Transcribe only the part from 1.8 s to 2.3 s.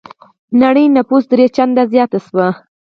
زيات